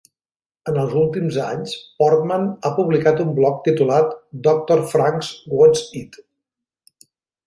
En 0.71 0.77
els 0.83 0.93
últims 0.99 1.35
anys, 1.47 1.73
Portman 1.99 2.47
ha 2.53 2.71
publicat 2.79 3.21
un 3.25 3.35
blog 3.39 3.59
titulat 3.67 4.15
Doctor 4.47 4.81
Frank's 4.95 5.29
What's-It. 5.59 6.19